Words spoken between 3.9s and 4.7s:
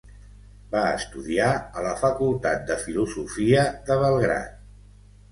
de Belgrad.